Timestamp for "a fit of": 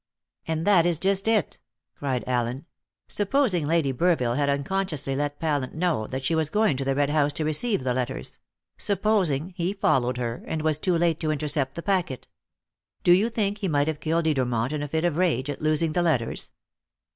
14.81-15.17